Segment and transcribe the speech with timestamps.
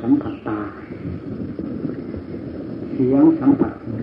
[0.00, 0.58] สัมผัสตา
[2.92, 3.96] เสียงสัมผัสหู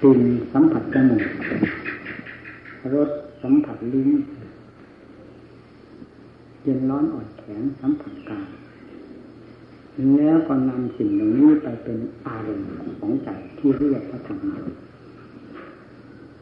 [0.00, 0.20] กลิ่น
[0.52, 1.24] สัมผัสจมูก
[2.94, 3.10] รส
[3.42, 4.10] สัมผัสลิ้น
[6.62, 8.48] เย็นร้อนอ่อนแข็งสัมผัสกาย
[10.16, 12.68] แล้วก็นำสิ่งเหล่านี้ไปเป็นอารมณ์
[12.98, 14.56] ของใจที่เรียกว่าธรรมะ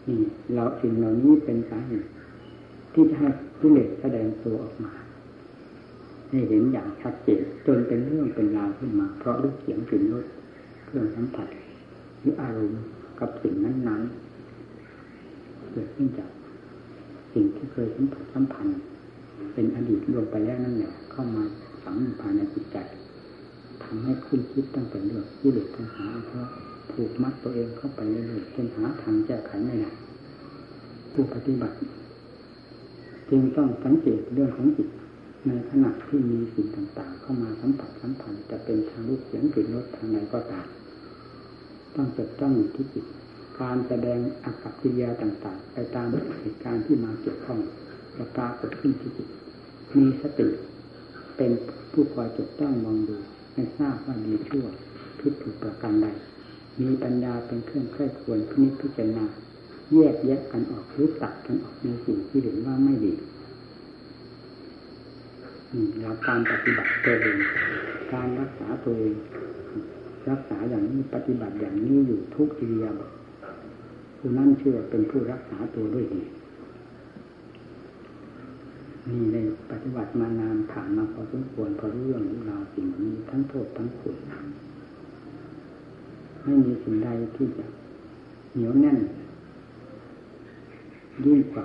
[0.08, 0.20] นี่
[0.54, 2.08] เราสิ่งเหล่านี้เป็นสาเหตุ
[2.92, 3.28] ที่จะให้
[3.60, 4.92] กิเลสแสดงตัวออกมา
[6.34, 10.26] ให้เห็นอย่างชัดเจนจนเป็นเรื่องเป็นราวขึ้นมา เพราะรูปเสียงกลิ่นรส
[10.86, 11.48] เครื่องสัมผัส
[12.20, 12.82] หรืออารมณ์
[13.20, 16.30] กับสิ่งนั้นๆเกิดขึ้นจาก
[17.32, 18.80] สิ่งที่เคยสัมผัสสัมพันธ์
[19.54, 21.44] เป็นอดีตลงไปแล้วนั่นแหละเข้ามา
[21.82, 22.76] ฝังภายในจิตใจ
[23.82, 26.46] ทำให้คุณคิดตั้งแต่เรื่องที่เด็กปัญหาเพราะ
[26.90, 29.90] ผูกมัดตัวเองเข้าไปเรื่อยๆจนหาทางแก้ไขไม่ได้
[31.12, 31.76] ผู้ปฏิบัติ
[33.30, 34.88] จึงต้องสังเกตเรื่องของจิต
[35.48, 40.66] ในขณะที่มีสิ่งต่างๆ เข้ามาสัมผัสสัมพันธ์จะเป็นทางรูปเสียงกลิ่นรสทางไหนก็ตาม
[41.94, 43.04] ต้องจดจ้องอยู่ที่จิต
[43.60, 46.08] การแสดงอากับกิริยาต่าง ๆ ไปตาม
[46.40, 47.58] เหตุการณ์ที่มาเกี่ยวข้อง
[48.16, 49.28] จะปรากฏขึ้นที่จิต
[49.96, 50.46] มีสติ
[51.36, 51.52] เป็น
[51.92, 53.16] ผู้คอยจดจ้องมองดู
[53.54, 54.66] ให้ทราบว่าดีชั่ว
[55.18, 56.06] ผิถูกประการใด
[56.80, 59.26] มีปัญญาเป็นเครื่องใคร่ควรพินิจพิจารณา
[59.94, 63.12] แยกแยกกันออกหรือตัดกันออกในสิ่งที่เห็นว่าไม่ดี
[66.02, 67.38] หลักการปฏิบัติตัวเอง
[68.12, 69.14] การรักษาตัวเอง
[70.30, 73.00] รักษาอย่างนี้ปฏิบัติอย่างนี้อยู่ทุกอิริยาบ
[74.18, 76.22] ผู้นั้นเชื่อเป็นผู้รักษาตัวด้วยดี
[79.08, 84.16] นี่ได้ปฏิบัติมานานผ่านมาพอสมควรพอรู้เรื่องรู้ราวสิ่งนี้ทั้งโทษทั้งคุณ
[86.42, 87.64] ไม่มีสิ่งใดที่จะ
[88.52, 88.98] เหนียวแน่น
[91.24, 91.64] ยิ่งกว่า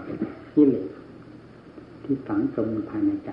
[0.52, 0.76] ที่เหล
[2.04, 3.30] ที่ฝังจมภายในใจ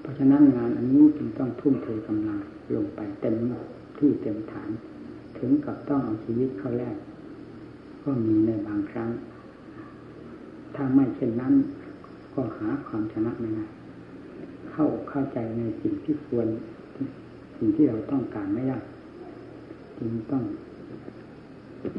[0.00, 2.38] เพราะฉะนั้นงานอันนี้จึงต้องทุ่มเทกำลัง
[2.74, 3.34] ลงไปเต็ม
[3.98, 4.70] ที่เต็มฐาน
[5.38, 6.96] ถึงกับต้องเอาชีวิตเข้าแรก
[8.02, 9.10] ก็มีในบางครั้ง
[10.74, 11.54] ถ้าไม่เช่นนั้น
[12.34, 13.64] ก็หาความชนะไม่ได้
[14.70, 16.46] เข้าเข้าใจในสิ่งที่ควร
[17.56, 18.78] สิ่งที่เราต้องการไม่ได้
[19.98, 20.44] จึงต้อง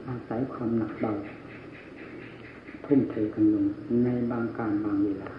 [0.08, 1.12] อาศัยความหนักเบา
[2.86, 3.66] ทุ่มเทกันลง
[4.04, 5.32] ในบางการบางเวลา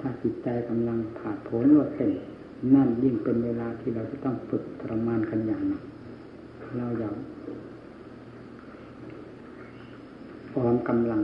[0.00, 2.12] ถ้าจิตใจกำลังผ่าผลรวดเต็ม
[2.74, 5.82] นั่นยิ่งเป็นเวลาที่เราจะต้องฝึกทรมานกันอย่างหนัก
[6.76, 7.10] เราอย่า
[10.52, 11.22] ฟอมกำลัง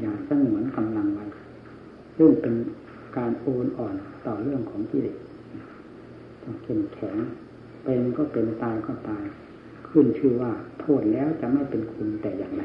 [0.00, 1.26] อย่าสงวนกำลังไว้
[2.16, 2.54] ซึ่งเป็น
[3.16, 3.94] การโอนอ่อน
[4.26, 5.16] ต่อเรื่องของกิเลส
[6.42, 7.16] ต้องเข้มแข็ง
[7.84, 9.24] เป็นก็เป็นตายก็ตาย
[9.88, 12.62] ขึ้นชื่อว่า โทษแล้วจะไม่เป็นคุณแต่อย่างไร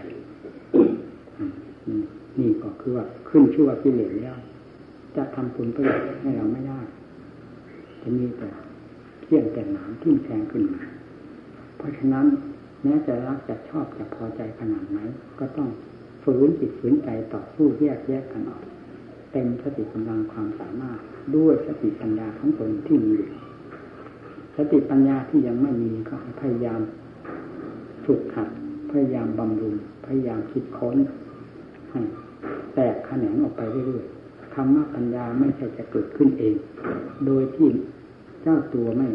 [2.40, 4.36] นี่ก็คือว่าขึ้นชื่อว่ากิเลสแล้ว
[5.18, 6.80] จะทำคุณประโยชน์ให้เราไม่ได้
[8.02, 8.50] จะมีแต่
[9.22, 10.82] เที่ยงแต่หนามทิ่มแทงขึ้นมา
[11.78, 12.26] เพราะฉะนั้น
[12.84, 15.00] แม้จะรักจะชอบจะพอใจขนาดไหน
[15.40, 15.70] ก็ต้อง
[16.24, 18.64] ฝืนจิตฝืนใจต่อสู้แยกแยกกันออก
[19.32, 21.00] เต็มสติกำลังความสามารถ
[21.36, 23.16] ด้วยสติปัญญาของตนที่มี
[24.58, 26.82] สติปัญญาที่ยังไม่มีก็พยายาม
[28.06, 28.50] ฝึกหัด
[28.92, 30.98] พยายามบำรุงพยายามคิดค้น
[31.92, 32.02] ให้
[32.76, 34.06] แตกแขนงออกไปเรื่อย
[34.56, 36.56] ๆคำว่าปัญญาไม่ใช่จะเกิดขึ้นเอง
[37.26, 37.68] โดยที่
[38.42, 39.08] เจ้าตัวไม่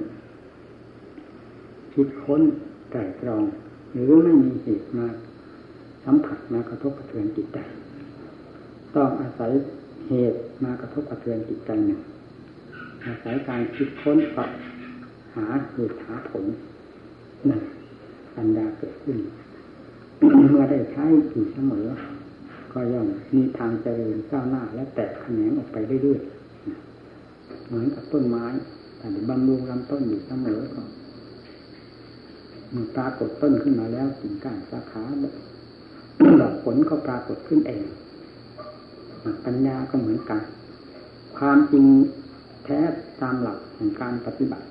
[1.95, 2.43] คิดค้น
[2.91, 3.45] ไตรตรอง
[3.93, 5.07] หรือไม่มีเหตุมา
[6.05, 7.59] สัมผัสมากระทบกระเทือนจิตใจ
[8.95, 9.51] ต้องอาศัย
[10.09, 12.01] เหตุมากระทบกระเทือนจิตใจหนึ่ง
[13.05, 14.51] อาศัยการคิดค้นสอบ
[15.37, 16.45] หาเหตุหาผล
[17.49, 17.63] นั่น
[18.37, 19.19] ปัญญาเกิดขึ้น
[20.51, 21.87] เมื่อได้ใช้อยู่เสมอ
[22.73, 28.45] ก็ย่อมมีทางเจริญก้าวหน้า และแตกแขนงออกไปเรื่อยๆเหมือนกับต้นไม้
[28.99, 30.83] แต่บำรุงลำต้นอยู่เสมอก็
[32.75, 35.03] มันปรากฏต้นขึ้นมาแล้วกิ่งก้านสาขา
[36.41, 37.83] ดอกผลก็ปรากฏขึ้นเอง
[39.47, 40.41] ปัญญาก็เหมือนกัน
[41.37, 41.85] ความจริง
[42.65, 42.79] แท้
[43.23, 44.67] ตามหลักของการปฏิบัติ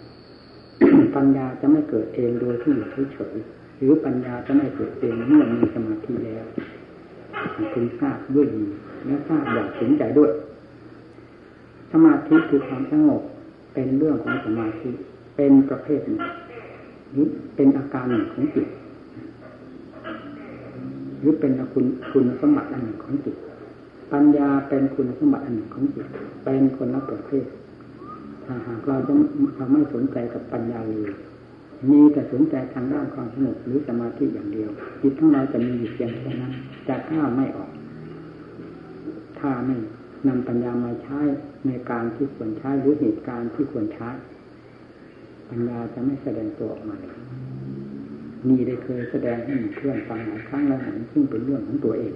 [1.16, 6.46] ปัญญาจะไม่เกิดเองโดยที่อยู่เฉยๆหรือปัญญาจะไม่เกิดเองเมื่อมีสมาธิแล้ว
[7.74, 8.65] ถึงทราบด้วยดี
[9.06, 10.31] และทราบอย่างถึงใจด้วย
[11.91, 13.21] สมาธิคือความสงบ
[13.74, 14.89] เป็นเรื่องของสมาธิ
[15.36, 16.21] เป็นประเภทหนึ่ง
[17.15, 17.25] รือ
[17.56, 18.68] เป็นอาการหนึ่งของจิต
[21.19, 23.36] หรือเป็นคุณคุณสมบัติอันหนึ่งของจิต
[24.13, 26.06] ปัญญาเป็นคุณสมบัติอันหนึ่งของจิต
[26.44, 27.45] เป็นคนละประเภท
[28.45, 29.13] ถ้าหากเราจะ
[29.57, 31.12] เราไม่สนใจกับปัญญาเลย
[31.91, 34.69] มีแต่สนใจทางด้านความสงบหรือสมาธิอย่างเดียว
[35.01, 36.53] จิตของเราจะมีอยู่เพียงแค่นั้น
[36.89, 37.71] จะก้าไม่ออก
[39.39, 39.77] ถ้าไม่
[40.27, 41.19] นำปัญญามาใช้
[41.68, 44.09] ในการที่ควรใช้หรือเหตุการณ์ที่ควรใช้
[45.50, 47.19] ปัญญาจะไม่แสดงตัวออกมาเลย
[48.47, 52.13] นี่ได้เคยแสดงให้เพื่อนฟังหลายครั้งแล้วหนซึ่งเป็นเรื่องของตัวเอง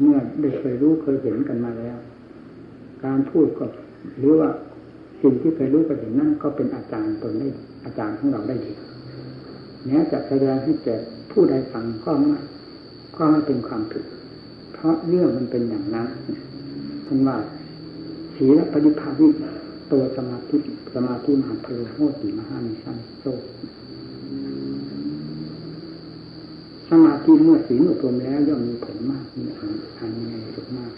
[0.00, 1.96] เมื่อได้เคยรู้เคยเห็นกันมาแล้ว
[3.04, 3.64] การพูดก็
[4.18, 4.50] หรือว่า
[5.22, 7.48] สิ่งที่เคยรู้เคยเห็นนั่นก็เป็นอาจารย์ตนได้
[7.84, 8.72] อาจารย์ของเราได้ดี
[9.86, 10.96] แม้จะแสดงให้แก่
[11.30, 12.38] ผู้ใดฟังก็ไม่
[13.18, 14.04] ก็ไม่เป็นความผิด
[14.72, 16.08] เพราะเรื่องมันเป็นอย่างนั้น
[17.06, 17.36] ท่านว่า
[18.36, 19.28] ศีลปฏิภาวิ
[19.92, 20.56] ตัวสมาธิ
[20.94, 23.24] สมาธิมหาเพลโหติมหานิสันโซ
[26.90, 29.44] สมาธิเมื่อศีลอบรมแล้วย่อมมีผลมากมี
[29.98, 30.92] อันมีสุขมาก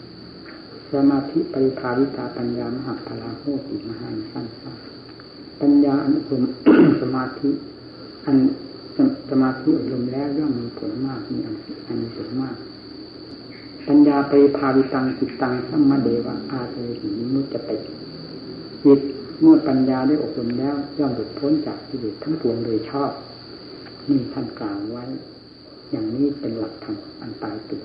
[0.92, 4.46] สมาธิปริภาวิตาปัญญามหาพลาโหติมหานิสัน
[5.60, 6.42] ปัญญาอันุสม
[7.02, 7.50] สมาธิ
[8.26, 8.36] อัน
[9.30, 12.56] สมาธิอบรมแล้วย่อมมีผลมากมีอันมีสุขมาก
[13.88, 17.76] ปัญญาไปริภาวิตังจิตตังสัมมาเดวะอาเสหิมุจติ
[18.84, 19.00] จิต
[19.40, 23.12] เมื่อปัญญาได้อบรมแล้ว ย่อมหลุดพ้นจากกิเลสทั้งปวงโดยชอบ
[24.08, 25.04] นี่ท่านกล่าวไว้
[25.90, 27.84] อย่างนี้เป็นหลักธรรมอันตายตัว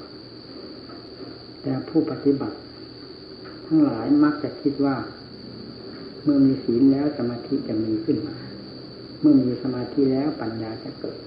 [1.62, 2.58] แต่ผู้ปฏิบัติ
[3.66, 4.96] ทั้งหลายมักจะคิดว่า
[6.24, 8.36] เมื่อมีศีลแล้วสมาธิจะมีขึ้นมา
[9.24, 11.18] เมื่อมีสมาธิแล้วปัญญาจะเกิด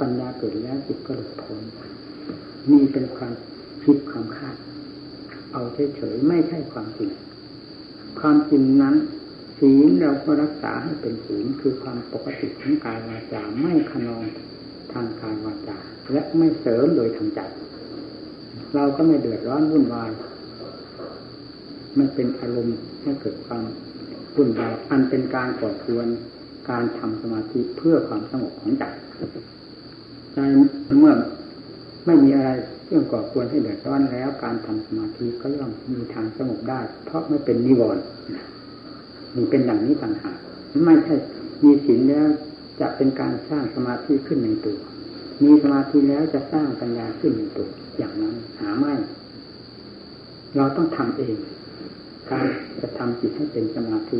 [0.00, 1.62] ปัญญาเกิดแล้วจิตก็หลุดพ้น
[2.70, 3.32] นี่เป็นความ
[3.84, 4.56] คิดความคาด
[5.52, 5.62] เอา
[5.96, 7.10] เฉยๆไม่ใช่ความจริง
[8.20, 8.94] ความจริงนั้น
[9.58, 14.24] ศีลเราก็รักษาให้เป็นศีลคือความปกติของกายวาจาไม่ขนอง
[14.92, 15.78] ทางกายวาจา
[16.12, 17.40] และไม่เสริมโดยทางใจ
[18.74, 20.10] เราก็ไม่เดือดร้อนวุ่นวาย
[21.98, 23.64] มันเป็นอารมณ์ให้เกิดความ
[24.34, 26.06] วุ่นวายอันเป็นการก่อควร
[26.70, 28.84] การทำสมาธิเพื่อความสงบของใจ
[30.34, 30.38] ใจ
[30.98, 31.14] เมื่อ
[32.06, 32.50] ไม่มีอะไร
[32.86, 38.02] เรื่องก่อควรให้เดือดร้อนแล้ว การทำสมาธิก็ย่อมมีทางสงบได้ เพราะไม่เป็นนิวรณ์
[39.36, 40.38] นี่เป็นอย่างนี้ต่างหาก
[40.84, 41.14] ไม่ใช่
[41.64, 42.28] มีศีลแล้ว
[42.80, 44.78] จะเป็นการสร้างสมาธิขึ้นในตัว
[45.44, 48.94] มีสมาธิแล้วจะสร้างปัญญาขึ้นในตัว อย่างนั้นหาไม่
[50.56, 51.36] เราต้องทำเอง
[52.30, 52.46] การ
[52.80, 54.18] จะทำจิตให้เป็นสมาธิ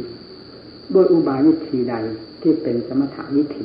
[0.94, 1.94] ด้วยอุบายวิธีใด
[2.42, 3.64] ที่เป็นสมถะวิธี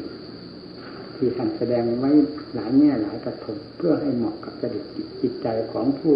[1.15, 2.11] ที่ท่านแสดงไว้
[2.55, 4.85] หลายแง่หลายกระทงเพื่อให้เหมาะกับจริต
[5.21, 6.13] จิตใจของผู้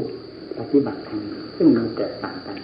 [0.58, 1.22] ปฏิบัติธรรม
[1.56, 2.58] ซึ่งมีแตกต่างกัน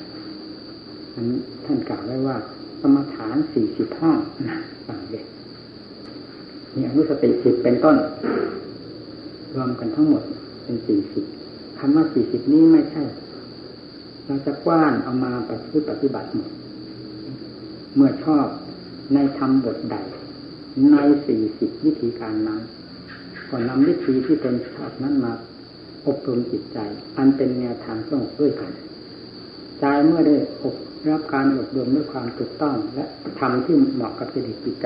[1.15, 1.27] นั้น
[1.65, 2.37] ท่านกล่าวไว้ว่า
[2.81, 4.11] สมถานสี่สิบห้า
[4.47, 4.57] นะ
[4.87, 5.25] ฟังเด็ก
[6.75, 7.95] มีอนุสติสิบเป็นต้น
[9.55, 10.23] รวมกันทั้งหมด
[10.63, 11.25] เป็นสี่สิบ
[11.79, 13.03] คำว่าสี่สิบนี้ไม่ใช่
[14.29, 15.31] เราจะกว้านเอามา
[15.89, 16.51] ปฏิบัติหมด
[17.95, 18.47] เมื่อชอบ
[19.13, 19.95] ในธรรมบทใด
[20.91, 22.61] ในสี่สิบวิธีการนั้น
[23.49, 25.33] ก็นำวิธีที่เป็นชอบนั้นมา
[26.07, 26.77] อบรมจิตใจ
[27.17, 28.71] อันเป็นแนวทางสงบด้วยกัน
[29.79, 30.75] ใจเมื่อได้อบ
[31.09, 33.05] รับการอบรมด้วยความถูกต้อง และ
[33.39, 34.85] ทำที่เหมาะกับจิตจิตใจ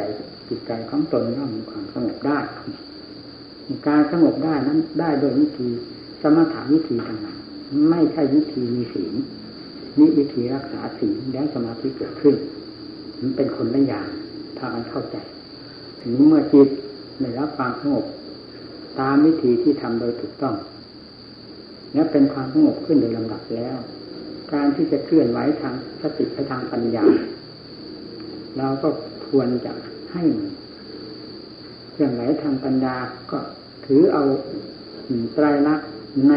[0.50, 2.40] จิตใจของตนย่อมมีความสงบได้
[3.88, 5.70] การสงบได้นั้นได้โดยวิธี
[6.22, 7.33] สมถะวิธีต่างๆ
[7.90, 9.14] ไม่ใช่วิธีมีศีล
[9.98, 12.36] นี่วิธีรักษาศีลแล้วสมาธิเกิดขึ้น
[13.22, 14.08] มันเป็นคนละอย่าง
[14.58, 15.18] ถ้ามันเข้าใจ
[16.00, 16.68] ทีนี้เมื่อจิต
[17.22, 18.06] ได้รับความสงบ
[19.00, 20.56] ตามวิธีที่ทำโดยถูกต้อง
[21.94, 23.78] และเป็นความสงบขึ้นโดยลำดับแล้ว
[24.54, 27.06] การที่จะเคลื่อนไหวทางสติและทางปัญญา
[28.58, 28.90] เราก็
[29.30, 29.74] ควรจะ
[30.14, 30.24] ให้
[31.92, 32.96] เคลื่อนไหวทางปัญญา
[33.32, 33.38] ก็
[33.86, 34.24] ถือเอา
[35.34, 35.90] ไตรลักษณ์
[36.30, 36.34] ใน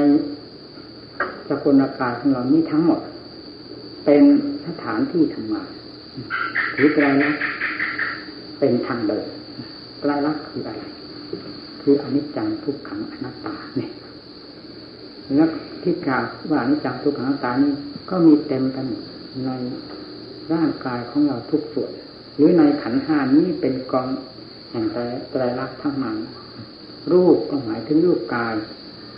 [1.49, 3.01] สกุลอากาศของเรานี้ทั้งหมด
[4.05, 4.23] เป็น
[4.67, 5.71] สถานที่ทำงาน
[6.77, 7.43] ถือไตรลักษณ์
[8.59, 9.27] เป็นทางเดิน
[10.01, 10.83] ไตรลักษณ์คืออะไร
[11.83, 13.91] คืออนิจจังทุกขังอนัตตาเนี่ย
[15.37, 15.51] แล้ว
[15.83, 17.73] ที่กล่าวว่าอนิจจังทุกขังอนัตตานี่
[18.11, 18.87] ก็มีเต็มกัน
[19.45, 19.51] ใน
[20.53, 21.93] ร่างกายของเราทุกส่วน
[22.37, 24.09] หรือในขันห้านี้เป็นกอง
[24.71, 24.85] แห่ง
[25.31, 26.17] ไตรลักษณ์ทั้งนั้น
[27.13, 28.55] รูปก็หมายถึงรูปกาย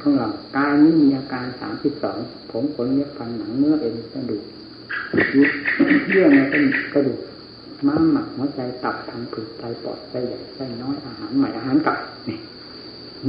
[0.01, 2.19] ของเรากายนี้มีอาการสามสิบสอง
[2.51, 4.45] ผมขนเนื้อฟันหนังเนื้อเอ็นกระดูก
[6.09, 6.39] เยื่อใน
[6.95, 7.21] กระดูก
[7.87, 11.97] ม้ามหมักหัวใจตับทางผืดไตปอดไตใหญ่ไตน้อยอาหารใหม่อาหารเก่า
[12.29, 12.39] นี่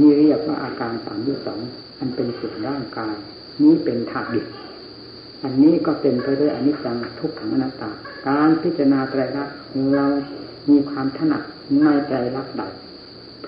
[0.06, 1.60] ี่เรียกว่าอาการสามที่สอง
[1.98, 3.14] อันเป็นส่วนร่างกาย
[3.62, 4.46] นี้เป็นธาตุดิบ
[5.42, 7.90] อันนี้ก็เป็นไปด้วยอนิจจังทุกขังอนัตตา
[8.28, 9.54] การพิจารณาไตรลักษณ์
[9.94, 10.06] เรา
[10.70, 11.42] มีความถนัด
[11.82, 12.62] ในไตรลักษณ์ใด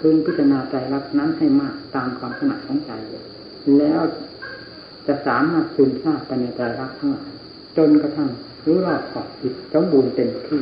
[0.03, 2.93] พึงพิจารณาไตรลักนั้นให้มากตามความถนัดของใจ
[3.79, 4.01] แล้ว
[5.07, 7.31] จะสามารถซึมซาบไปในไตรลักทั้งหลาย
[7.77, 8.31] จนกระทั่ง
[8.65, 10.61] รู้รอบขอบจิตสมบูรณ์เต็มที่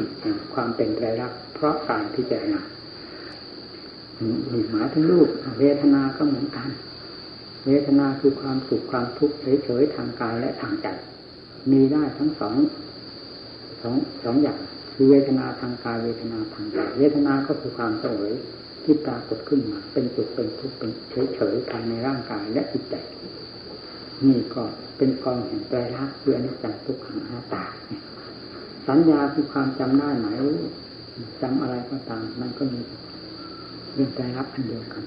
[0.55, 2.61] ความเป็นไตรลักเพราะการพิจารณา
[4.71, 5.29] หมายถึงรูป
[5.61, 6.69] เวทนาก็เหมือนกัน
[7.67, 10.89] เวทนาคือความสุขความทุกข์เฉยๆทางกายและทางใจ
[11.71, 12.55] มีได้ทั้งสอง
[13.83, 13.95] สอง
[14.25, 14.59] สองอย่าง
[14.95, 18.33] คือเวทนาทางกายเวทนาทางใจเวทนาก็คือความเสวย
[18.85, 20.91] ที่ปรากฏขึ้นมา เป็นสุขเป็นทุกข์เป็น
[21.35, 22.95] เฉยๆภายในร่างกายและจิตใจ
[24.27, 24.63] นี่ก็
[24.97, 27.65] เป็นกองแห่งแปรลักษณ์คืออนิจจังทุกขังอาตา
[28.87, 30.37] สัญญาคือความจำได้หมาย
[31.43, 32.81] จำอะไรก็ตาม มันก็มี
[33.95, 35.05] เรื่องแปรลักอันเดียวกัน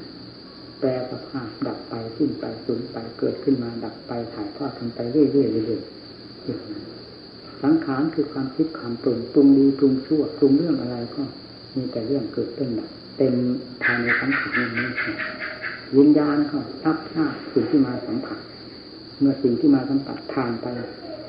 [0.79, 6.83] แปรสภาพดับไปสิ้นไปสูญไปเกิดขึ้นมาดับไปถ่ายทอดกันไปเรื่อยๆเรื่อยๆอย่างนั้น
[7.63, 11.21] สังขารคือความคิดความปรุงปรุงดีปรุงชั่วปรุงเรื่องอะไรก็
[11.75, 13.33] มีแต่เรื่องเกิดขึ้นดับ เต็ม
[13.83, 14.87] ภายในทั้งสิ่งนี้
[15.97, 18.39] วิญญาณก็รับทราบสิ่งที่มาสัมผัส
[19.19, 20.67] เมื่อสิ่งที่มาสัมผัสผ่านไป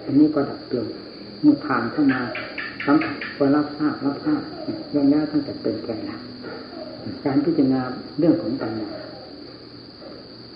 [0.05, 0.87] อันนี้ก็ดับเปลี่ยน
[1.41, 2.23] เมื่อผ่านเข้ามา
[2.87, 4.43] สัมผัสก็รับทราบรับทราบ
[4.91, 6.19] เรื่องนี้ตั้งแต่เป็นแก่ละ
[7.25, 7.81] การพิจารณา
[8.19, 8.91] เรื่องของปัญญา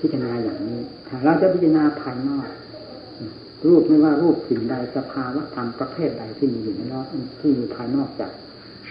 [0.01, 2.47] พิจารณาอย่างนี้ถ้าเราจะพิจารณาภายนอก
[3.67, 7.07] รูปไม่ว่ารูปสิ่งใดสภาวะธรรมประเภทใดที่มีอยู่ในโลก
[7.41, 8.31] ที่อยู่ภายนอกจาก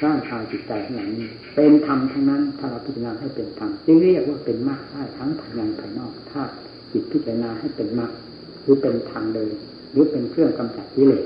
[0.06, 6.42] ร่างกายจิตใจทั้งหลายนี้ เป็นธรรมทั้งนั้น ถ้าเราพิจารณาให้เป็นธรรมจึงเรียกว่าเป็นมรรคได้ทั้งภายในภายนอกถ้า
[6.92, 8.12] จิตพิจารณาให้เป็นมรรค
[8.64, 9.52] หรือเป็นทางเดิน
[9.92, 11.24] หรือเป็นเครื่องกำจัดกิเลส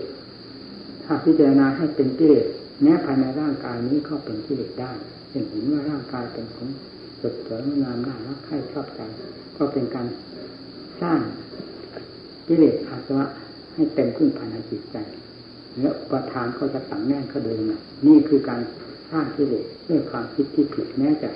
[1.06, 2.48] ถ้าพิจารณาให้เป็นกิเลส
[2.84, 4.92] แม้ภายในร่างกายนี้ก็เป็นกิเลสได้
[5.32, 6.70] เห็นเห็นว่าร่างกายเป็นของ
[7.22, 9.02] สดสวยงามน่ารักใคร่ชอบใจ
[9.58, 10.08] ก็เป็นการ
[11.02, 11.20] สร้าง
[12.48, 13.26] กิเลสอาสวะ
[13.74, 14.98] ให้เต็มขึ้นภายในจิตใจ
[15.80, 18.62] แล้วประธานก็จะตั้งแน่นเขาเดินมานี่คือการ
[19.12, 21.30] สร้างกิเลสด้วยความคิดที่ผิดแม้จะ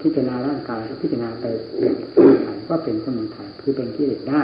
[0.00, 1.44] พิจารณาร่างกายพิจารณาไป
[1.76, 2.16] เป็นส
[2.56, 4.42] มก็เป็นสมุทัยคือเป็นกิเลสได้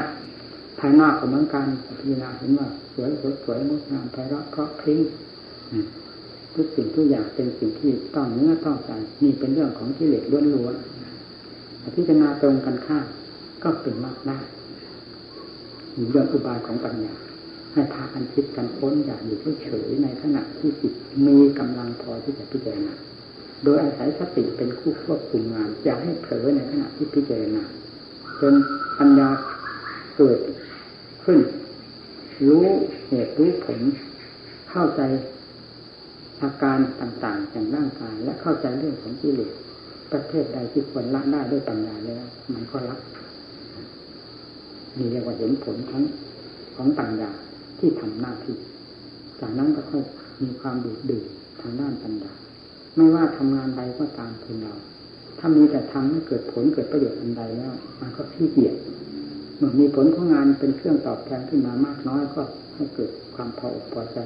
[0.79, 1.69] ภายนอกของมันการ
[1.99, 5.01] พิจารณาเห็นว่า สวยสดสวยงดงามไพเราะเพราะพริ้ง
[6.55, 8.91] ทุกสิ่งทุกอย่างเป็นสิ่งที่ต้องเนื้อต้องใจ
[9.23, 13.07] นี่เป็นเรื่องของกิเลสล้วนๆพิจารณาตรงกันข้าม
[13.63, 14.39] ก็เป็นมากได้
[16.11, 17.15] เรื่องอุบายของปัญญา
[17.75, 20.95] ให้พากันคิดกันค้นอย่าอยู่เฉยๆในขณะที่จิต
[21.27, 22.95] มีกำลังพอที่จะพิจารณา
[23.65, 27.63] โดยอาศัยสติเป็นคู่ควบคุมงานอย่าให้เผลอในขณะที่พิจารณา
[28.41, 28.55] จน
[28.99, 29.29] ปัญญา
[30.17, 30.39] เกิด
[31.25, 31.39] ขึ้น
[32.47, 32.67] รู้
[33.09, 33.81] เหตุรู้ผล
[34.71, 35.03] เข้าใจ
[36.43, 39.53] อาการต่างๆอย่างร่างกายและเข้าใจเรื่องของกิเลส
[40.13, 42.97] ประเภทใดที่ควรละได้ด้วยปัญญาแล้ว มันก็ละ
[44.99, 46.05] นี่เรียกว่าเห็นผลทั้ง
[46.77, 47.31] ของปัญญา
[47.85, 48.57] ที่ทำหน้าที่
[49.41, 50.03] จากนั้นก็ค่อย
[50.43, 51.25] มีความดูดดื่ม
[51.61, 52.33] ทางด้านปัญญา
[52.97, 54.75] ไม่ว่าทำงานใดก็ตามคือเรา
[55.39, 58.77] ถ้ามีแต่ทำให้เกิดผลเกิดประโยชน์อันใดแล้ว มันก็ขี้เกียจ
[59.57, 62.43] เมื่อมีผลของงานเป็นเครื่องตอบแทนขึ้นมามากน้อยก็
[62.75, 64.19] ให้เกิดความพออกพอใจ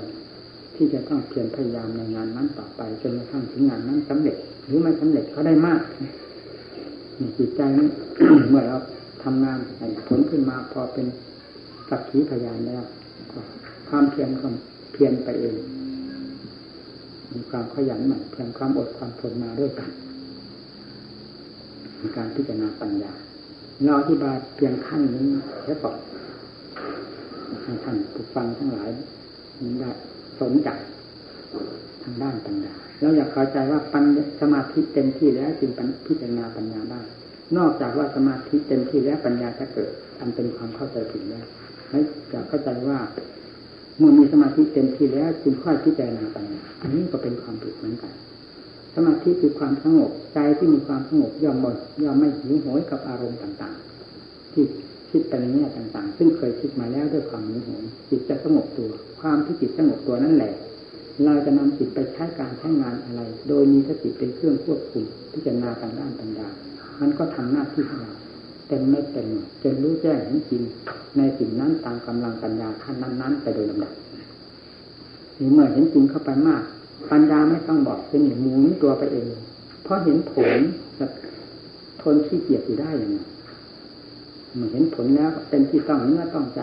[0.74, 7.88] ที่จะต้องเพียรพยายามในงานนั้นต่อไปจนกระทั่งถึงงานนั้นสำเร็จ หรือไม่สำเร็จก็ได้มากนี่จิตใจนี้
[8.50, 8.76] เมื่อเรา
[9.24, 9.58] ทำงาน
[10.08, 11.06] ผลขึ้นมาพอเป็น
[11.88, 12.82] สักขีพยานแล้ว
[13.88, 14.48] ความเพียรก็
[14.92, 15.56] เพียรไปเอง
[17.32, 19.90] มีความขยันหมั่นเพียรความอดความทนมาด้วยกัน
[22.00, 23.12] มีการพิจารณาปัญญา
[23.84, 25.26] เราอธิบายเพียงขั้นนี้
[25.62, 25.98] แค่ก่อน
[27.62, 28.88] ให้ท่านผู้ฟังทั้งหลาย
[29.80, 29.90] ได้
[30.40, 30.68] สนใจ
[32.02, 34.04] ทางด้านปัญญาแล้วอยากเข้าใจว่าปัญ
[34.40, 35.70] สมาธิเต็มที่แล้วจึง
[36.06, 37.00] พิจารณาปัญญาได้
[37.56, 39.90] นอกจากว่าสมาธิเต็มที่แล้วปัญญาจะเกิด
[40.20, 41.44] อันเป็นความเข้าใจผิดแล้ว
[41.90, 41.98] ให้
[42.30, 42.98] อยากเข้าใจว่า
[43.98, 48.12] เมื่อมีสมาธิเต็มที่แล้วจึงค่อยพิจารณาปัญญาอันนี้ก็เป็นความผิดเหมือนกัน
[48.94, 54.64] สมาธิคือความสงบใจที่มีความสงบย่อมหมดย่อมไม่หิวโหยกับอารมณ์ต่างๆ ที่
[55.10, 58.90] คิดไปในแง่ต่างๆ ซึ่งเคยคิดมาแล้วด้วยความหิวโหยจิตจะสงบตัว
[59.20, 60.52] ความที่จิตสงบตัวนั่นแหละ
[61.24, 66.48] เราจะนำจิตไปใช้การใช้งานอะไร โดยมีสติเป็นเครื่องควบคุมพิจารณาทางด้านปัญญา
[67.00, 68.14] มันก็ทำหน้าที่ของเรา
[68.68, 69.28] เต็มไม่เต็ม
[69.62, 70.62] จนรู้แจ้งเห็นจริง
[71.16, 73.92] ในสิ่งนั้นตามกำลังปัญญาขั้นนั้น ๆ ไปโดยลำดับ
[75.38, 76.62] นี่เมื่อเห็นจริงเข้าไปมาก
[77.10, 79.26] ปัญญาไม่ต้องบอกเป็นหมุนตัวไปเอง
[79.82, 80.50] เพราะเห็นผล
[80.98, 81.06] จะ
[82.02, 83.24] ทนขี้เกียจอยู่ได้อย่างนี้
[84.56, 86.60] เมื่อเห็นผลแล้วเป็นที่ต้องเนื้อต้องใจ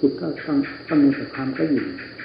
[0.00, 1.84] จิตก็ต้องก็มีแต่ความก็ยู่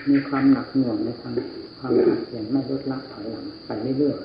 [0.09, 1.33] มีความหนักหน่วงในทาง
[1.79, 4.17] ความขาดเพียนไม่ลดละถอยหลังไปเรื่อย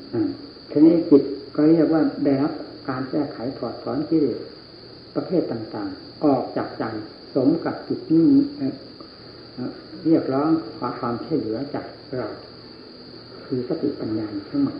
[0.00, 1.22] ๆทีนี้จิต
[1.56, 2.52] ก็เรียกว่าได้รับ
[2.88, 4.40] การแก้ไขถอดถอนกิเลส
[5.14, 6.84] ประเภทต่าง ๆ ออกจากใจ
[7.34, 8.28] สมกับจิตนี้
[10.04, 11.86] เรียกร้องขอความช่วยเหลือจาก
[12.18, 12.28] เรา
[13.44, 14.76] คือสติปัญญาทั้งหมด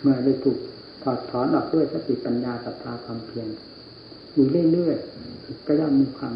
[0.00, 0.58] เมื่อได้ถูก
[1.02, 3.48] ถอดถอนออกด้วยสติปัญญาศรัทธาความเพียร
[4.34, 6.34] อยู่เรื่อยๆก็ย่อมมีความ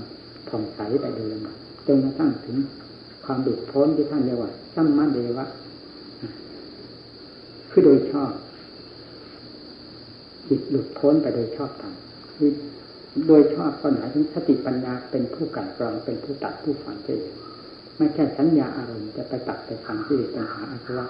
[0.48, 2.56] ผ่องใสไปโดยลำดับจนกระทั่งถึง
[3.24, 5.46] ความดุดพ้นที่ท่านเรียกว่าสัมมาเดวะ
[7.70, 8.30] คือโดยชอบ
[10.48, 11.94] จิตหลุดพ้นไปโดยชอบธรรม
[12.36, 12.50] คือ
[13.26, 17.08] โดยชอบก็หมายถึงสติปัญญาเป็นผู้กันกรองเป็นผู้ตัดผู้ฝังเจ
[17.98, 21.06] ไม่ใช่สัญญาอารมณ์จะไปตัดไปฝังที่ปัญหาอาสวะ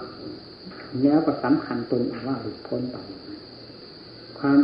[1.03, 2.97] แล้วก็สำคัญตนว่าหลุดพ้นไป
[4.39, 4.59] ความ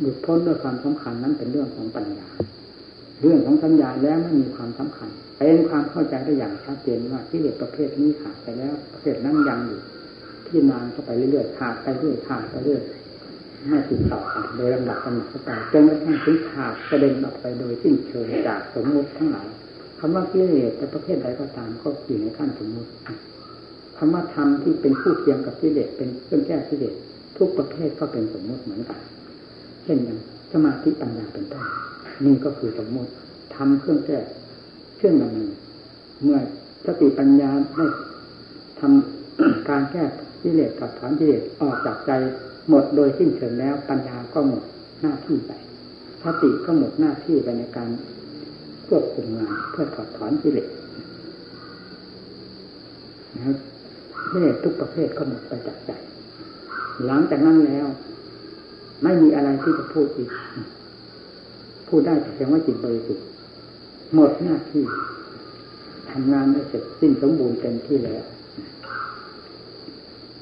[0.00, 2.28] หลุดพ้นด้วยความสำคัญนั้นเป็นเรื่องของปัญญา
[3.20, 9.80] เรื่องของสัญญาแล้วไม่มีความสำคัญเป็นความเข้าใจได้อย่างชัดเจนว่าที่เด็กประเภทนี้ขาดไปแล้วประเภทนั้นยังอยู่
[10.46, 12.82] ที่นานเข้าไปเรื่อยๆขาดไปเรื่อยขาดไปเรื่อย
[13.68, 19.48] ไม่ติดต่อกันโดยลำดับลำดับเข้าไปจนกระทั่งถึงขาดกระเด็นออกไปโดยสิ้นเชิงจากสมมติทั้งหลาย
[19.98, 22.90] คำว่ากิเลสแต่ประเภทใดก็ตามก็อยู่ในขั้นสมมติ
[23.98, 26.94] คำว่าธรรมที่เป็นผู้เทียมกับกิเลสเป็นเครื่องแก้กิเลส
[27.36, 29.00] ทุกประเภทก็เป็นสมมติเหมือนกัน
[29.84, 30.18] เช่นอย่าง
[30.52, 31.66] สมาธิปัญญาเป็นต้น
[32.24, 33.10] นี่ก็คือสมมติ
[33.56, 34.18] ทำเครื่องแก้
[34.96, 35.50] เครื่องดำเนิน
[36.22, 36.38] เมื่อ
[36.86, 37.86] สติปัญญาได้
[38.80, 40.04] ทำการแก้
[40.46, 42.12] กิเลสกับถอนกิเลสออกจากใจ
[42.68, 44.62] หมดโดยสิ้นเชิงแล้ว ปัญญาก็หมด
[45.02, 45.52] หน้าที่ไป
[46.22, 47.90] สติก็หมดหน้าที่ไปในการ
[48.88, 50.68] ควบคุมงานเพื่อถอดถอนกิเลส
[53.36, 53.56] นะ
[54.30, 55.90] กิเลสทุกประเภทก็หมดไปจากใจ
[57.06, 57.86] หลังจากนั้นแล้ว
[59.02, 60.30] ไม่มีอะไรที่จะพูดอีก
[61.88, 63.24] พูดได้แต่เพียงว่าจิตบริสุทธิ์
[64.14, 64.84] หมดหน้าที่
[66.10, 68.24] ทำงานได้เสร็จสิ้นสมบูรณ์เต็มที่แล้ว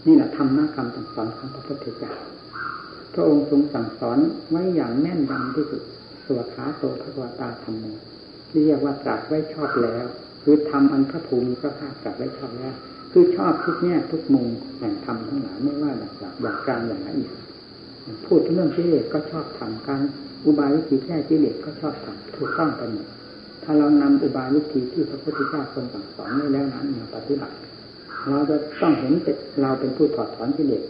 [0.06, 2.12] นี่แหละธรรมะคำสั่งสอนของพระพุทธเจ้า
[3.14, 4.18] พระองค์ทรงสั่งสอน
[4.50, 5.82] ไว้อย่างแน่นยำที่สุด
[6.26, 7.84] สวขาโตภควตาธรรมโม
[8.52, 10.04] เรียกว่าตรัสไว้ชอบแล้ว
[10.42, 12.74] คือทำอันพระภูมิพระภาคตรัสไว้ชอบแล้ว
[13.12, 17.34] คือชอบทุกแง่ทุกมุมแห่งธรรมทั้งหลายไม่ว่าอย่างอย่างกลางอย่างละเอียด
[18.26, 20.00] พูดเรื่องกิเลสก็ชอบทำการ
[20.44, 23.06] อุบายวิธีแก้กิเลสก็ชอบทำถูกต้องไปหมด
[23.62, 27.54] ถ้าเรานำอุบายวิธีที่พระพุทธเจ้าทรงสั่งสอนไว้แล้วนั้นมาปฏิบัติ
[28.28, 29.12] เราจะต้องเห็น
[29.62, 30.82] เราเป็นผู้ถอดถอนกิเลส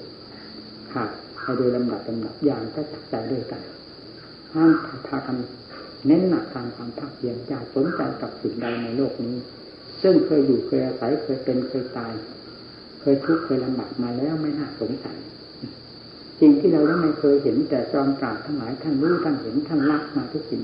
[0.92, 1.08] ขาด
[1.42, 3.62] ไปโดยลำดับลำดับอย่างก็จักใจด้วยกัน
[4.54, 4.70] ห้าม
[5.06, 5.36] พากัน
[6.06, 9.36] เน้นหนักทางความภาคเพียรอย่าสนใจกับสิ่งใดในโลกนี้
[10.02, 12.12] ซึ่งเคยอยู่เคยอาศัยเคยเป็นเคยตาย
[13.00, 15.16] เคยทุกข์เคยลำบากมาแล้วไม่น่าสงสัย
[16.40, 20.62] สิ่งที่เราได้ไม่เคยเห็นแต่จอมปราบทั้งหลายท่านรู้ท่านเห็นท่านรักมาทุกสิ่ง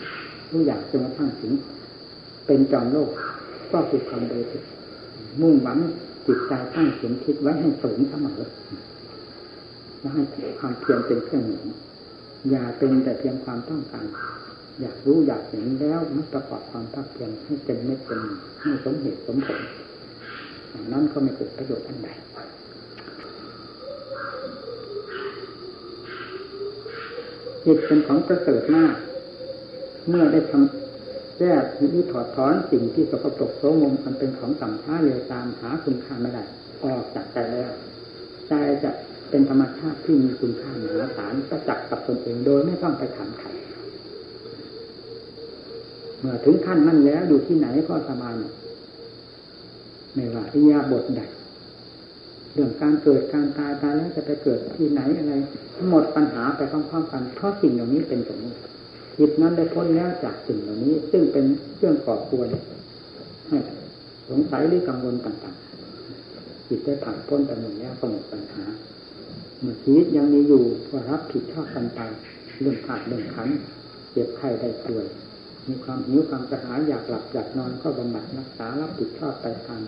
[0.50, 1.52] ทุกอย่างจนกระทั่งถึง
[2.46, 3.10] เป็นจอมโลก
[3.72, 4.62] ก็คือความโดยสุด
[5.40, 5.78] มุ่งหวัง
[6.32, 8.40] จิตใจตั้งเข็มทิศไว้ให้สูงเสมอ
[10.00, 10.22] และให้
[10.60, 11.66] ความเพียรเป็นเครื่องหนุน
[12.50, 14.06] อย่าเป็นแต่เพียงความต้องการ
[14.80, 18.22] อยากรู้อยากเห็นแล้วมันประกอบความภาคเพียรให้เต็มเม็ดเต็ม
[18.62, 19.60] ให้สมเหตุสมผล
[20.70, 22.08] อย่างนั้นก็ไม่เกิดประโยชน์อันใด
[27.64, 28.94] จิตเป็นของประเสริฐมาก
[30.08, 30.89] เมื่อได้ทำ
[31.42, 36.44] แก้หรือถอดถอนสิ่งที่สกปรกโสมมมันเป็นของต่ำช้าเร็วตามหาคุณค่าไม่ได้
[36.84, 37.70] ออกจากใจแล้ว
[38.48, 38.90] ใจจะ
[39.30, 43.48] เป็นธรรมชาติที่มีคุณค่ามหาศาลประจักษ์กับตนเองโดยไม่ต้องไปถามใคร
[46.18, 48.34] เมื่อถึงขั้นนั้นแล้วอยู่ที่ไหนก็สบาย
[50.14, 51.22] ไม่ว่าอิยาบทใด
[52.52, 55.32] เรื่องการเกิดการตายตายแล้วจะไปเกิดที่ไหนอะไร
[55.88, 58.58] หมดปัญหาไปพร้อมๆกันเพราะสิ่งเหล่านี้เป็นสมมติ
[59.22, 61.44] จิตนั้นได้พ้นแล้วจากสิ่งเหล่านี้ ซึ่งเป็น
[61.76, 62.48] เครื่องก่อควร
[63.48, 63.58] ให้
[64.28, 68.64] สงสัยหรือกังวลต่างๆ จิตได้ผ่านพ้นไปหมดแล้วก็หมดปัญหา
[69.60, 72.00] เมื่อชีวิตยังมีอยู่ก็รับผิดชอบกันไป
[72.60, 73.48] เรื่องขาดเรื่องขัน
[74.12, 75.06] เจ็บไข้ได้ป่วย
[75.66, 79.82] มีความหิวความกระหายอยากหลับอยากนอนก็บำบัดรักษารับผิดชอบไปตาม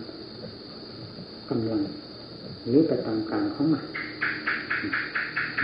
[1.49, 1.81] กำลัง
[2.67, 3.85] หรือไปตามการของมัน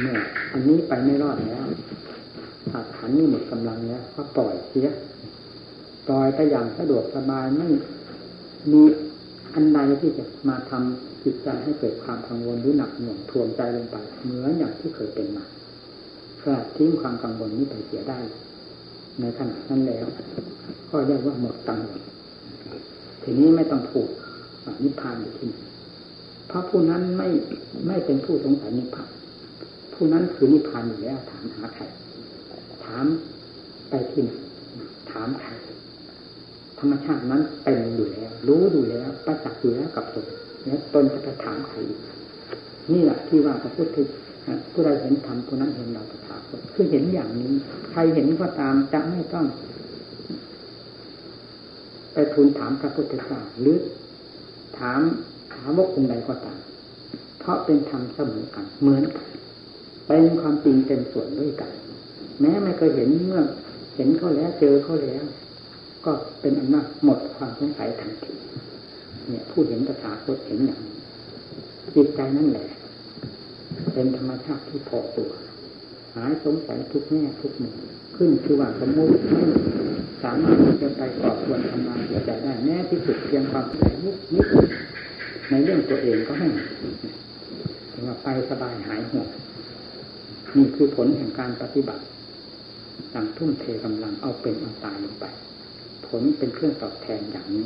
[0.01, 0.17] เมื่อ
[0.53, 1.65] อันนี้ไปไม่รอดแล้ว
[2.73, 4.89] อาขันนี้หมดกำลังแล้วก็ปล่อยเสีย
[6.07, 7.69] ปล่อยไปอย่างสะดวกสบายไม่
[8.71, 8.81] มี
[9.53, 15.45] อันใดที่จะมาทำจิตใจให้เกิดความกังวลหรือหนักหน่วงทวงใจลงไป เหมือนอย่างที่เคยเป็นมา
[16.41, 18.19] สลัดทิ้งความกังวลนี้ไปเสียได้
[19.21, 20.05] ในขณะนั้นแล้ว
[20.89, 22.01] ก็เรียกว่าหมดกังวล
[23.23, 24.09] ทีนี้ไม่ต้องผูก
[24.83, 25.65] นิพพานอยู่ที่นี่
[26.47, 27.27] เพราะผู้นั้นไม่
[27.87, 29.09] ไม่เป็นผู้สงสัยนิพพาน
[29.93, 33.05] ผู้นั้นคือนิพพานอยู่แล้วถามหาใคราม
[33.89, 34.31] ไปที่ไหน
[35.11, 35.51] ถามใคร
[36.79, 40.25] ธรรมชาตินั้นเป็นอยู่แล้ว รู้อยู่แล้วประจักษ์อยู่แล้วกับตน
[40.65, 41.99] แล้วตนจะไปถามใครอีก
[42.91, 43.97] นี่แหละที่ว่าพระพุทธ
[44.71, 47.51] ผู้ใดเห็นธรรมผู้นั้นเห็นเราตถาคตคือเห็นอย่างนี้
[47.91, 49.45] ใครเห็นก็ตามจะไม่ต้อง
[52.13, 53.77] ไปทูลถามพระพุทธเจ้าหรือ
[54.77, 55.01] ถาม
[55.53, 56.59] ถามว่าองค์ใดก็ตาม
[57.39, 59.27] เพราะเป็นธรรมเสมอกันเหมือนกัน
[60.07, 61.71] เป็นความจริงเป็นส่วนด้วยกัน
[62.41, 63.43] แม้ไม่เคยเห็นเมื่อ
[63.95, 65.23] เห็นเขาแล้วเจอเขาแล้ว
[66.05, 68.33] ก็เป็นอันว่าหมดความสงสัยทันที
[69.27, 70.81] เนี่ยผู้เห็นตถาคตเห็นอย่าง
[71.95, 72.67] จิตใจนั่นแหละ
[73.93, 75.31] เป็นธรรมชาติที่พอตัว
[76.15, 77.75] หายสงสัยทุกแง่ทุกมุม
[78.15, 79.43] ขึ้นคือว่าสมมติไม่
[80.23, 84.47] สามารถที่จะไปก่อควรทำงานใจได้แม้ที่สุดเพียงความสงนิดนิด
[85.49, 86.47] ในเรื่องตัวเองก็ให้
[87.91, 89.27] ถึงว่าไปสบายหายห่วง
[90.55, 92.03] นี่คือผลแห่งการปฏิบัติ
[93.13, 95.25] ต่างทุ่มเทกำลังเอาเป็นเอาตายลงไป
[96.07, 97.65] ผลเป็นเครื่องตอบแทนอย่างนี้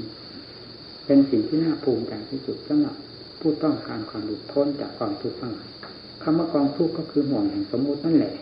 [1.05, 2.95] เป็นสิ่งที่น่าภูมิใจที่สุดสำหรับ
[3.39, 5.69] ผู้ต้องการความหลุดพ้นจากกองทุกข์ทั้งหลาย
[6.23, 8.35] คำว่ากองทุกข์ก็คือห่วงแห่งสมมตินั่นแหละ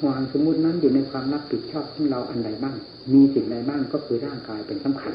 [0.00, 2.76] ห่วงสมมตินั้นอยู่ในความรับผิดชอบของเราอันใดบ้าง
[3.12, 5.14] มีสิ่งใดบ้างก็คือร่างกายเป็นสำคัญ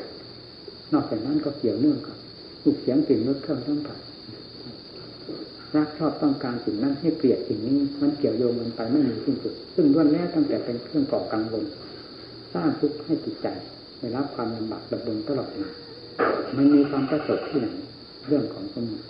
[0.94, 2.18] นอกจากนั้นก็เกี่ยวเนื่องกับ
[2.64, 4.00] ลูกเสียงสิ่งรสเครื่องทั้งผัด
[5.76, 11.64] รักชอบต้องการสิ่งนั้นให้เปลี่ยนสิ่งนี้มันเกี่ยวโยงกันไปไม่มีสิ้นสุด ซึ่งล้วนแล้วตั้งแต่เป็นเครื่องก่อกังวล
[12.54, 13.48] สร้างทุกข์ให้จิตใจ
[14.00, 15.70] ได้รับความลำบากระบนตลอดมา
[16.58, 17.68] มันมีความประสบที่ไหน
[18.28, 19.06] เรื่องของสมุติ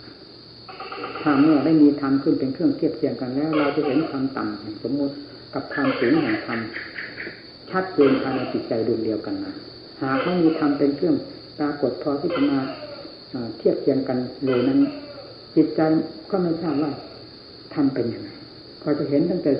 [1.22, 5.14] ถ้าเมื่อได้มีธรรมขึ้นเป็นเครื่องเทียบเทียงกันแล้ว เราจะเห็นความต่ำแห่งสมมติ
[5.54, 6.60] กับความสูงแห่งธรรม
[7.70, 9.54] ชัดเจนภายในจิตใจดวงเดียวกันนะ
[10.02, 11.16] หากไม่มีธรรมเป็นเครื่อง
[11.58, 12.58] ปรากฏพอที่จะมา
[13.58, 14.80] เทียบเทียงกันเลยนั้น
[15.56, 15.80] จิตใจ
[16.30, 16.92] ก็ไม่ทราบว่า
[17.74, 18.28] ทำเป็นยังไง
[18.82, 19.52] ก็จะเห็นตั้งแต่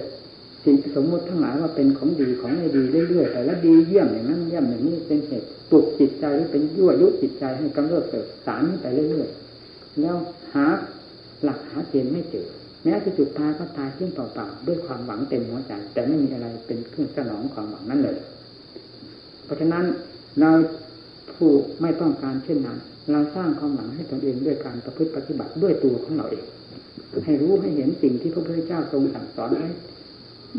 [0.64, 10.16] สิ่งสมมุติทั้งหลายว่าเป็นของดีของไม่ดีเรื่อยๆแต่ละดีเยี่ยมอย่างนั้นเยี่ยมอย่างนี้เป็นเหตุปลุกจิตใจหรือเป็นยั่วยุจิตใจให้กำเริบเสริมสารไปเรื่อยๆแล้ว
[10.54, 10.66] หา
[11.42, 12.46] หลักหาเกณฑ์ไม่เจอ
[12.84, 18.16] แม้จะจุดตายก็ตายเพียงเปล่าๆด้วยความหวังเต็มหัวใจแต่ไม่มีอะไรเป็นเครื่องสนองความหวังนั้นเลย
[19.44, 19.84] เพราะฉะนั้น
[20.40, 20.50] เรา
[21.32, 21.50] ผู้
[21.82, 22.78] ไม่ต้องการเช่นนั้น
[23.12, 26.44] เราสร้างความหวังให้ตนเองด้วยการประพฤติปฏิบัติด้วยตัวของเราเอง
[27.24, 29.68] ให้รู้ให้เห็นสิ่งที่พระพุทธเจ้าทรงสั่งสอนไว้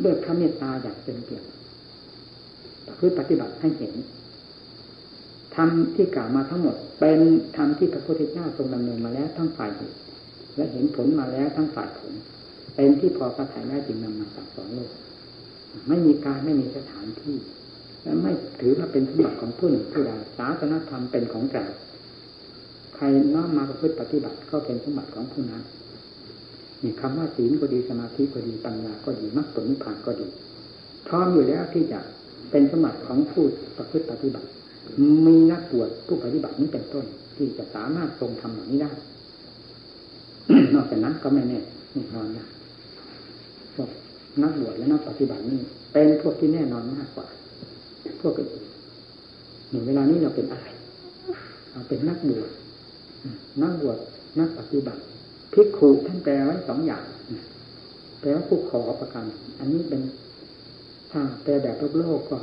[0.03, 1.43] ด้วยพระเมตตาอย่างเต็มเปี่ยม
[2.87, 3.93] ประพฤติปฏิบัติให้เห็น
[5.55, 7.19] ธรรมที่กล่าวมาทั้งหมด เป็น
[7.57, 9.97] ธรรมที่พระพุทธเจ้าทรงดำเนินมาแล้วทั้งฝ่ายเหตุ
[10.55, 12.13] และเห็นผลมาแล้วทั้งฝ่ายผล
[12.75, 14.91] เป็นที่พอประทายได้จึงนำมาสั่งสอนโลก
[15.87, 17.37] ไม่มีการไม่มีสถานที่
[18.03, 21.57] และไม่ถือว่าเป็นสมบัติของผู้หนึ่งผู้ใดศาสนธรรมเป็นของใจ
[22.95, 23.05] ใคร
[23.35, 25.63] น้อมมาประพฤติปฏิบัติก็เป็นสมบัติของผู้นั้น
[26.83, 30.27] นี่คำว่าศีลก็ดีสมาธิก็ดีปัญญาก็ดีมรรคผลนิพพานก็ดี
[31.07, 31.99] พร้อมอยู่แล้วที่จะ
[32.51, 33.45] เป็นสมบัติของผู้
[33.77, 34.47] ประพฤติปฏิบัติ
[35.25, 37.05] มีนักบวชผู้ปฏิบัตินี้เป็นต้น
[37.35, 38.91] ที่จะสามารถทรงทำเหล่านี้ได้
[40.73, 41.59] นอกจากนั้นก็ไม่แน่
[41.93, 42.45] แน่นอนนะ
[43.75, 43.89] พวก
[44.43, 45.59] นักบวชและนักปฏิบัตินี่
[45.93, 47.27] เป็นพวกที่แน่นอนมากกว่า
[48.21, 48.63] พวกอื่น
[49.69, 50.65] หนึ่งเวลานี้เราเป็นอะไร
[51.71, 52.49] เราเป็นนักบวช
[53.61, 53.97] นักบวช
[54.39, 55.01] นักปฏิบัติ
[55.53, 57.03] พิกขุท่านแปลไว้สองอย่าง
[58.19, 59.25] แปลว่าผู้ขอประกัน
[59.59, 60.01] อันนี้เป็น
[61.11, 62.37] ถ้าแปลแบบโลกโลกก็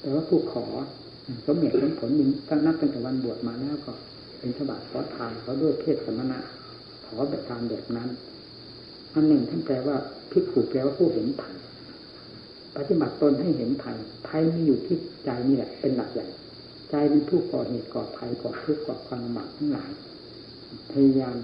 [0.00, 0.64] แปลว่าผู้ขอ
[1.46, 3.92] สมเหตุสมผลนี้ตั้งนับตั้งแต่วันบวชมาแล้วก็
[4.38, 6.38] เป็นฉบับขอทานเขาด้วยเพศสมณะ
[7.06, 8.08] ขอแบบทานแบบนั้น
[9.14, 9.96] อันหนึ่งท่านแปลว่า
[10.30, 11.54] พิกขุแปลว่าผู้เห็นภัย
[12.76, 16.26] ปฏิบัติตนให้เห็นภัยภัยมีอยู่ที่ใจนี่แหละเป็นหลักใหญ่
[16.96, 19.90] ใจเป็นผู้ก่อเหตุก่อภัยก่อทุกข์ก่อความลำบากทั้งหลาย
[20.92, 21.36] พยายาม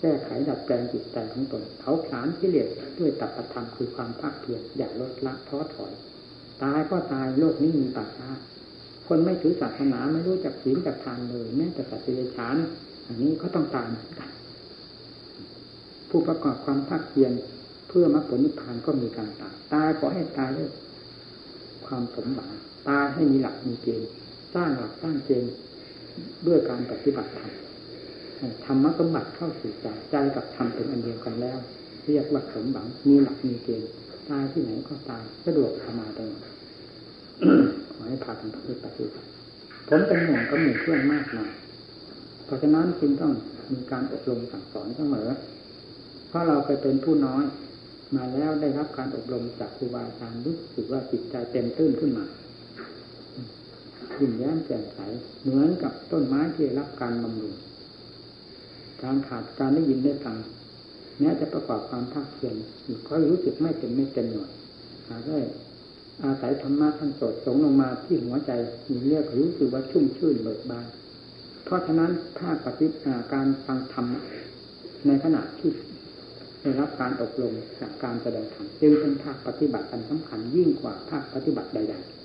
[0.00, 5.92] แก้ไขดัดแปลงจิตใจของตนเขาขานที่เลสด้วยตัปธรรมคือความภาคเพียรอย่าลดละท้อถอย
[6.62, 8.34] ตายก็ตายโลกนี้มีปัจจัย
[9.06, 12.56] คนไม่ถือศาสนาไม่รู้จักศีลจักทานเลยแม้แต่สัตย์เดชาน
[13.06, 14.30] อันนี้ก็ต้องตายเหมือนกัน
[16.10, 17.32] ผู้ประกอบความภาคเพียร
[17.88, 20.70] เพื่อมรรคผลนิพพานก็มีการตายตายขอให้ตายด้วย
[21.86, 22.50] ความสมหวัง
[22.88, 24.10] ตายให้มีหลักมีเกณฑ์
[24.54, 25.54] สร้างหลักสร้างเกณฑ์
[26.46, 27.52] ด้วยการปฏิบัติธรรม
[28.64, 31.58] ธรรมสมบัติเข้าสู่ใจใจกับธรรมเป็นอันเดียวกันแล้ว
[32.06, 33.90] เรียกว่าสมหวังมีหลักมีเกณฑ์
[34.28, 36.42] ตายที่ไหนก็ตายสะดวกสมาตลอด
[37.92, 39.26] ขอให้พากันปฏิบัติ
[39.88, 41.46] ผมเป็นห่วงกับหมู่เพื่อนมากนะ
[42.44, 43.32] เพราะฉะนั้นจึงต้อง
[43.72, 45.28] มีการอบรมสั่งสอนเสมอ
[46.28, 47.44] เพราะเราไปเป็นผู้น้อย
[48.16, 52.24] มาแล้วได้รับการอบรมจากครูบาอาจารย์รู้สึกว่าจิตใจเต็มตื้นขึ้นมา
[54.20, 54.98] ยิ้มแย้มแจ่มใส
[55.42, 57.54] เหมือนกับต้นไม้ที่รับการบำรุง
[59.02, 60.36] การขาดการได้ยินได้ฟัง
[61.18, 62.54] แม้จะประกอบความภาคเพียร
[63.08, 64.50] ก็รู้สึกไม่เต็มไม่เต็มหน่วย
[65.08, 65.38] หาได้
[66.24, 68.50] อาศัยธรรมะท่านสดสงลงมาที่หัวใจ
[68.90, 70.86] มีเรียกรู้สึกว่าชุ่มชื่นเบิกบาน
[71.64, 72.86] เพราะฉะนั้นภาคปฏิ
[73.32, 74.06] การฟังธรรม
[75.06, 75.70] ในขณะที่
[76.62, 82.21] ได้รับการอบรมจากการแสดงธรรมจึงเป็นภาคปฏิบัติอันสำคัญยิ่งกว่าภาคปฏิบัติใด ๆ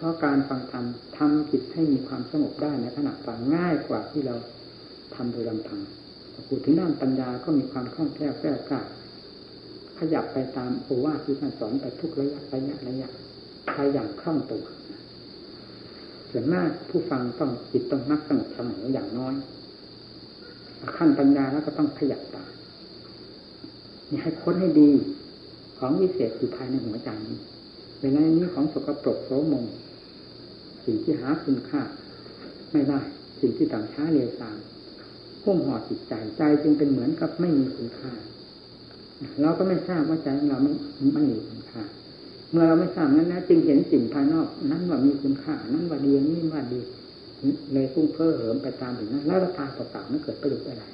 [0.00, 0.84] เพราะการฟังธรรม
[1.16, 4.34] ทำจิตให้มีความสงบได้ในขณะฟังง่ายกว่าที่เรา
[5.14, 5.80] ทำโดยลำพัง
[6.48, 8.80] พูดถึงด้านปัญญาก็มีความคล่องแคล่วแก้วกล้า
[9.98, 13.08] ขยับไปตามโอวาทที่ท่านสอนไปทุกระยะระยะระยะ
[13.74, 14.64] ไปอย่างคล่องตัว
[16.30, 19.34] ส่วนมากผู้ฟังต้องจิตต้องนักสงบเสมออย่างน้อย
[20.96, 22.50] ขั้นปัญญาแล้วก็ต้องขยับตาม
[24.10, 24.90] นี่ให้ค้นให้ดี
[25.78, 27.38] ของวิเศษอยู่ภายในหัวใจนี้
[28.00, 29.66] เวลานี้ของสกปรกโสมม
[30.90, 31.82] สิ่งที่หาคุณค่า
[32.72, 33.00] ไม่ได้
[33.40, 34.56] สิ่งที่ต่างช้าเรียวซาง
[35.42, 38.12] พุ่มห่อจิตใจใจจึงเป็นเหมือนกับไม่มีคุณค่า
[39.42, 40.72] เราก็ไม่ทราบว่าใจของเราไม่
[41.14, 41.82] ไม่มีคุณค่า
[42.50, 46.80] เมื่อเราไม่ทราบนั้นนะจึงเห็นสิ่งภายนอก นั้นว่ามีคุณค่า นั้นว่าดีนี่ว่าดี
[47.72, 50.84] เลยฟุ้งเฟ้อเหิมไปตามถึงนั้นแล้วตาเปล่าๆไม่เกิดประโยชน์อะไร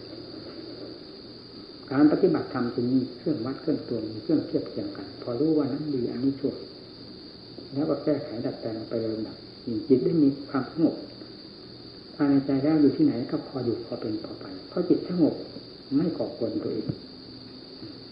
[1.90, 6.54] การปฏิบัติธรรมจึงมีเครื่องวัดเครื่องตวงมีเครื่องเทียบเทียงกัน พอรู้ว่านั้นดีอันนี้ชั่ว
[7.74, 9.36] แล้วก็แก้ไขดัดแปลงไปเลยแบบ
[9.88, 10.96] จิตได้มีความสงบ
[12.14, 15.34] ภายในใจแล้วอยู่ที่ไหนก็พออยู่พอเป็นพอไปเพราะจิตสงบ
[15.96, 16.88] ไม่ก่อกวนตัวเอง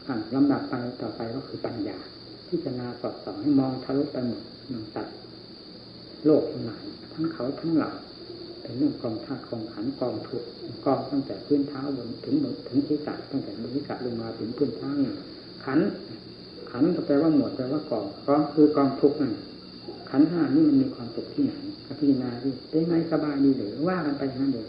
[0.04, 1.98] ขั้นลำดับไปต่อไปก็คือปัญญา
[2.48, 5.06] พิจารณาสอดส่องให้มองทะลุไปหมดมองตัด
[6.24, 7.94] โลกทั้งหลายทั้งเขาทั้งหลัง
[8.60, 10.42] เป็นเรื่องกองธาตุกองขันกองทุก
[10.84, 12.34] กองตั้งแต่พื้นเท้าบนถึง
[12.68, 14.90] ถึงศีรษะตั้งแต่บนศีรษะลงมาถึงพื้นเท้า
[15.64, 15.78] ขัน
[16.70, 19.32] ขันก็แปลว่าหมวดแปลว่ากองกองคือกองทุกข์นั่น
[20.14, 21.54] ขันห้านี่มันมีความสุขที่ไหน
[21.98, 24.68] พิจารณาที่เป็นไงสบายดีหรือว่ากันไปนั้นเลย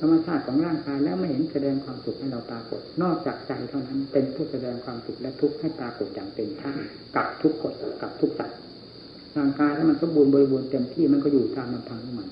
[0.00, 6.72] ธรรมชาติของร่างกายแล้วไม่เห็นแสดงความสุขให้เราปรากฏ นอกจากใจเท่านั้นเป็นผู้แสดงความสุขและทุกข์ให้ปรากฏอย่างเต็มท่า
[7.16, 8.58] กับทุกกฎกับทุกสัตว์
[9.36, 12.28] ร่างกายถ้ามันสมบูรณ์บริบูรณ์เต็มที่มันก็อยู่ตามลำพังของมัน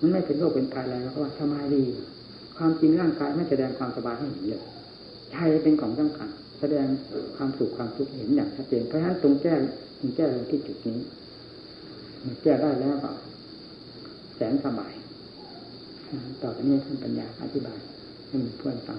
[0.00, 1.82] มันไม่เป็นโรคเป็นภัยอะไรเพราะว่าสบายดี
[2.56, 4.62] ความจริงร่างกายไม่แสดงความสบายให้เห็นเลย
[5.32, 6.28] ใจเป็นของสำคัญ
[6.60, 6.86] แสดง
[7.36, 9.54] ความสุขความทุกข์เห็นอย่างชัดเจนเพราะฉะนั้นตรงแก้
[9.98, 10.98] ตรงแก้ลงที่จุดนี้
[12.42, 13.10] แก้ได้แล้วก็
[14.36, 14.92] แสนสบาย
[16.42, 17.78] ต่อไปนี้ท่านปัญญาอธิบาย
[18.28, 18.98] ให้เพื่อนฟัง